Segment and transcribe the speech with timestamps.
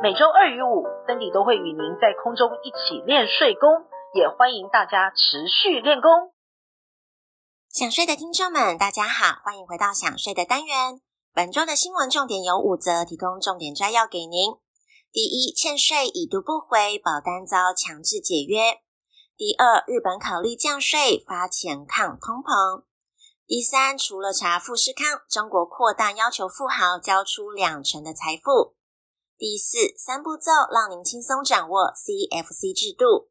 [0.00, 3.68] 每周二与五，森迪都会与您在空中一起练睡功，
[4.14, 6.32] 也欢迎大家持续练功。
[7.68, 11.00] 想睡的听众们，大家好，欢迎回到想睡的单元。
[11.34, 14.54] 本周的新闻重点有五则，提供重点摘要给您。
[15.12, 18.80] 第一，欠税已读不回，保单遭强制解约。
[19.36, 22.84] 第二，日本考虑降税，发钱抗通膨。
[23.46, 28.74] 第三，除了查富士康，中国扩大要求富豪交出两成的财富。
[29.42, 33.28] 第四，三步骤让您轻松掌握 CFC 制度。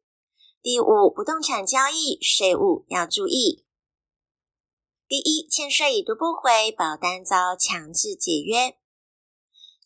[0.61, 3.65] 第五，不动产交易税务要注意。
[5.07, 8.75] 第一，欠税已读不回，保单遭强制解约。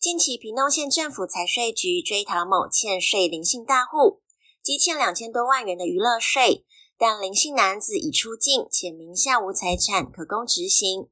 [0.00, 4.20] 近期，屏东县政府财税局追讨某欠税林姓大户，
[4.60, 6.66] 积欠两千多万元的娱乐税，
[6.98, 11.08] 但林姓男子已出境，且名下无财产可供执行。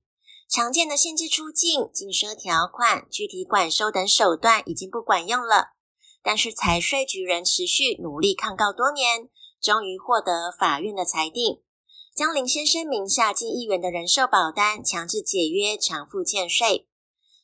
[0.49, 5.75] 常见的限制出境、禁奢条款、具体管收等手段已经不管用了，
[6.23, 9.29] 但是财税局仍持续努力抗告多年，
[9.61, 11.63] 终于获得法院的裁定，
[12.15, 16.87] 将林先生名下近亿元的人寿保单强制解约偿付欠税。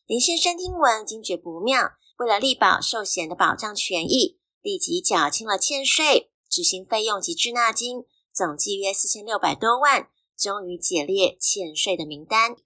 [0.06, 12.56] 林先生听闻惊觉不妙，为了力保寿险的保障权益，立即缴清了欠税、执行费用及滞纳金，总计约四千六百多万，终于解列欠税的名单。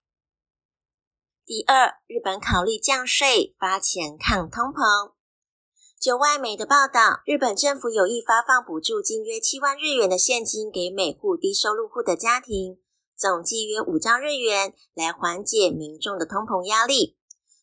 [1.46, 5.12] 第二，日本考虑降税，发钱抗通膨。
[6.00, 12.78] 就外媒的报道，日本政府有意发放补助金约七万日元的现金给每户低收入户的家庭，
[13.14, 17.18] 总计约五兆日元，来缓解民众的通膨压力。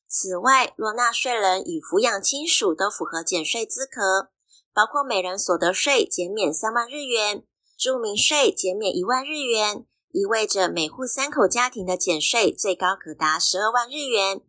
[0.07, 4.29] 此外，若纳税人与抚养亲属都符合减税资格，
[4.75, 7.43] 包括每人所得税减免三万日元，
[7.75, 9.87] 住民税减免一万日元。
[10.13, 14.41] 意味着每户三口家庭的减税最高可达十二万日元。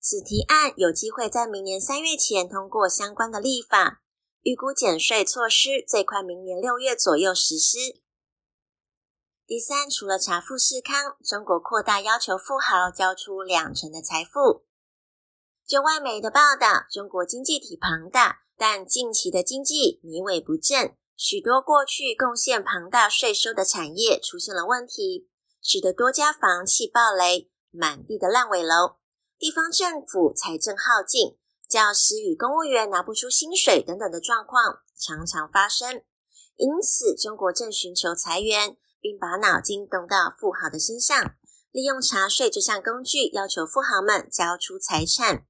[0.00, 4.02] 此提案有机会在明年三月前通过相关的立法，
[4.42, 7.78] 预估减税措施最快明年六月左右实施。
[9.46, 14.64] 第三，除了查富士康，中国扩大要求富豪交出两成的财富。
[15.66, 20.96] 就外媒的报道，中国经济体庞大，但近期的经济靡萎不振。
[21.24, 25.28] 许多过去贡献庞大税收的产业出现了问题，
[25.62, 28.96] 使得多家房企暴雷，满地的烂尾楼。
[29.38, 31.38] 地方政府财政耗尽，
[31.68, 36.02] 教师与公务员拿不出薪水等等的状况常常发生。
[36.56, 41.36] 因此，中国正寻求财源，并把脑筋动到富豪的身上，
[41.70, 45.46] 利用查税这项工具，要求富豪们交出财产。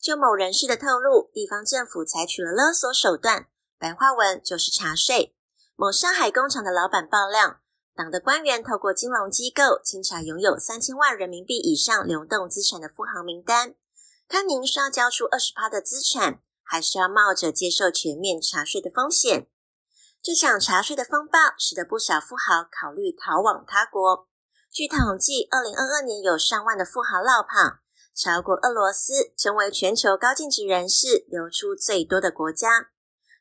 [0.00, 3.48] 就某人士的透露，地方政府采取了勒索手段。
[3.80, 5.34] 白话文就是查税。
[5.74, 7.60] 某上海工厂的老板爆料，
[7.96, 13.74] 党的官员透过金融机构清查拥有三千万人民币以上流动资产的富豪名单，
[14.28, 19.46] 看您是要交出二十趴的资产，还是要冒着接受全面查税的风险。
[20.22, 24.28] 这场查税的风暴使得不少富豪考虑逃往他国。
[24.70, 27.80] 据统计，二零二二年有上万的富豪落跑，
[28.14, 32.90] 超过俄罗斯，成为全球高净值人士流出最多的国家。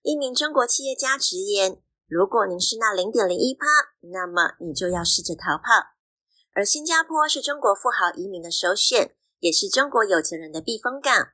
[0.02, 3.66] 一名中国企业家直言：“如果您是那零点零一趴，
[4.12, 5.96] 那么你就要试着逃跑。”
[6.56, 11.30] 而新加坡是中国富豪移民的首选，也是中国有钱人的避风港。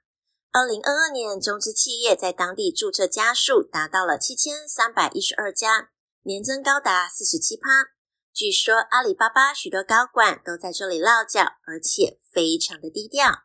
[0.51, 5.89] 二零二二年，中资企业在当地注册家数达到了七千三百一十二家，
[6.23, 7.91] 年增高达四十七趴。
[8.33, 13.41] 据说阿里巴巴许多高管都在这里落脚，而且非常的低调。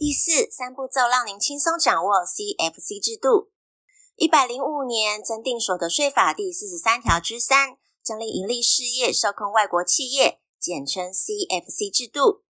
[0.00, 3.50] 第四，三步骤让您轻松掌握 CFC 制度。
[4.16, 12.44] 一百零五年增订所得税法第四十三条之三，将令营利事业受控外国企业，简称 CFC 制度。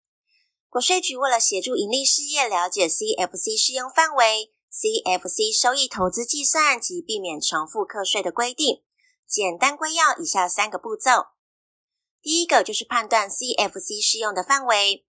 [0.68, 8.84] 国税局为了协助营利事业了解 CFC 适用范围、CFC 收益投资计算及避免重复课税的规定，
[9.26, 11.28] 简单归要以下三个步骤。
[12.22, 15.07] 第一个就是判断 CFC 适用的范围。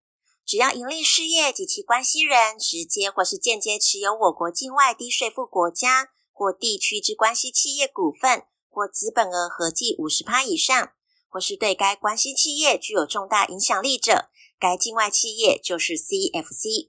[0.48, 10.92] 只要营利事业及其关系人直接或是间接持有我国境外低税负国家或地区之关系企业股份或资本额合计五十趴以上，
[11.28, 16.88] 或是对该关系企业具有重大影响力者，该境外企业就是 CFC。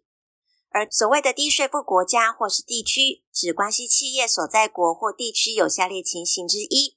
[0.69, 6.95] 而所谓的低税负国家或是地区，指关系企业所在国或地区有下列情形之一：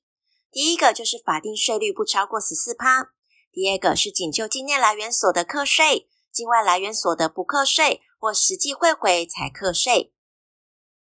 [0.52, 3.10] 第一个就是法定税率不超过十四趴；
[3.50, 10.14] 第二个是仅就境内来源所得课税，境外来源所得不课税，或实际汇回才课税。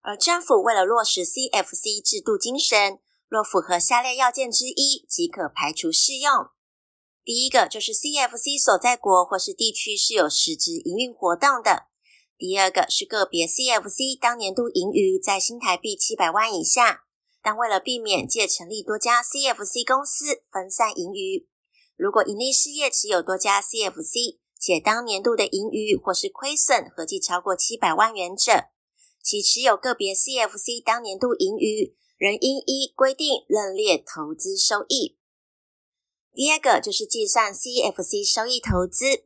[0.02, 6.50] 而政府为了落实 CFC 制度精神，若符合下列要件之一，即可排除适用。
[7.24, 11.88] 第一个就是 CFC 所在国或是地区是有实质营运活动的。
[12.38, 17.06] 第二个是个别 CFC 当年度盈余在新台币七百万以下，
[17.42, 21.48] 但为了避免借成立多家 CFC 公司分散盈余，
[21.96, 28.70] 如果营利事业持有多家 CFC，且当年度的盈余或是亏损合计超过七百万元者，
[29.22, 35.20] 其持有个别 CFC 当年度盈余仍应依规定认列投资收益。
[36.34, 39.26] 第二个就是计算 CFC 收益投资。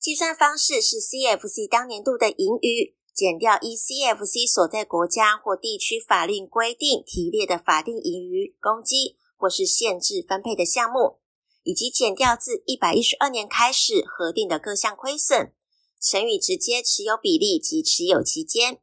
[0.00, 11.18] 计算方式是 CFC 当年度的盈余减掉依 CFC 所在国家或地区法令规定提列的法定盈余公积或是限制分配的项目，
[11.64, 15.52] 以及减掉自一百一十二年开始核定的各项亏损，
[16.00, 18.78] 乘以直接持有比例及持有期间。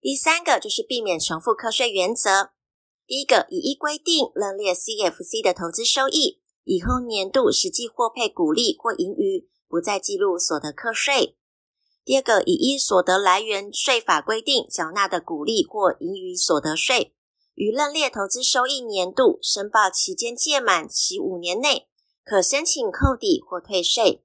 [0.00, 2.50] 第三个就是避免重复课税原则。
[3.06, 9.48] 第一个，以一规定认列 CFC 的投资收益，以后年度实际获配股利或盈余。
[9.68, 11.36] 不再记录所得课税。
[12.04, 17.15] 第二个，以一所得来源税法规定缴纳的股利或盈余所得税，
[17.56, 21.88] 于认列投资收益年度申报期间届满其五年内，
[22.22, 24.22] 可申请扣抵或退税。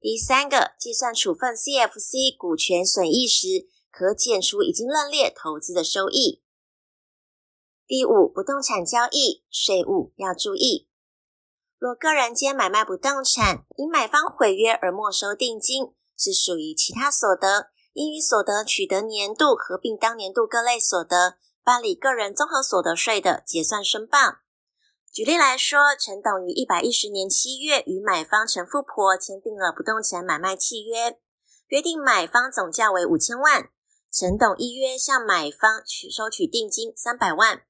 [0.00, 6.42] 第三个，计算处分 CFC 股权损益时，可减除已经认列投资的收益。
[7.86, 10.88] 第五，不动产交易税务要注意。
[11.78, 24.18] 若个人间买卖不动产，因买方毁约而没收定金，是属于其他所得，应于所得取得年度合并当年度各类所得，办理个人综合所得税的结算申报。
[25.10, 31.18] 举例来说，陈董于一百一十年七月与买方陈富婆签订了不动产买卖契约，
[31.68, 33.70] 约定买方总价为五千万，
[34.12, 37.62] 陈董依约向买方取收取定金三百万，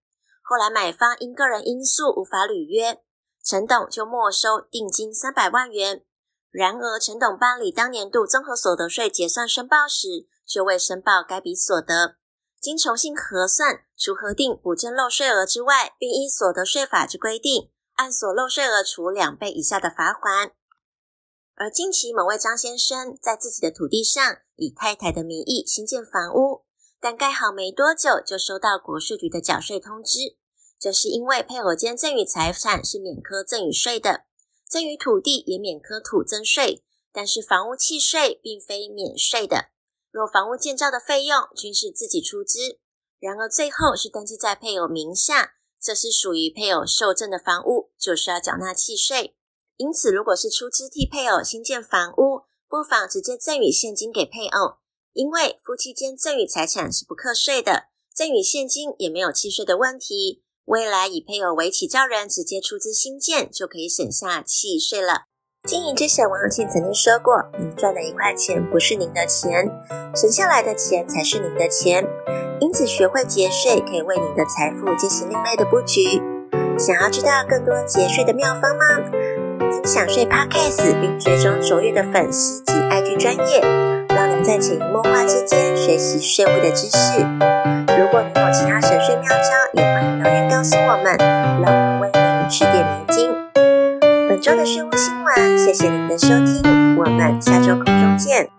[0.43, 3.00] 后来买方因个人因素无法履约。
[3.44, 6.02] 陈董就没收定金三百万元。
[6.50, 12.17] 然而，陈董办理当年度综合所得税结算申报时，却未申报该笔所得。
[12.64, 20.52] 经重新核算，除核定补征漏税额之外，并依所得税法之规定，按所漏税额处两倍以下的罚锾。
[21.56, 26.64] 而近期某位张先生在自己的土地上以太太的名义新建房屋，
[26.99, 30.38] 但盖好没多久就收到国税局的缴税通知。
[30.81, 34.25] 这是因为配偶间赠与财产是免课赠与税的，
[34.67, 36.82] 赠与土地也免课土增税，
[37.12, 39.74] 但是房屋契税并非免税的。
[40.14, 42.78] 若房屋建造的费用均是自己出资，
[43.19, 49.34] 然而最后是登记在配偶名下，这是属于配偶受赠的房屋，就是要缴纳契税。
[49.76, 54.76] 因此，如果是出资替配偶新建房屋，不妨直接赠与现金给配偶，
[55.14, 60.44] 因为夫妻间赠与财产是不课税的，赠与现金也没有契税的问题。
[60.67, 65.25] 未来以配偶为起造人，直接出资新建，就可以省下契税了。
[65.66, 69.70] 经营之神王庆曾经说过：“您赚的一块钱不是您的钱，
[70.15, 72.06] 存下来的钱才是您的钱。”
[72.60, 76.20] 因此，学会节税可以为您的财富进行另类的布局。
[76.79, 78.84] 想要知道更多节税的妙方吗？
[79.72, 83.62] 听享税 Podcast 并追踪卓越的粉丝及 IG 专业，
[84.15, 87.20] 让您在潜移默化之间学习税务的知识。
[87.98, 93.33] 如果您有其他省税妙招，也欢迎留言告诉我们，让我们为您指点迷津。
[94.44, 98.51] 周的税务新闻，谢谢您的收听，我们下周空中见。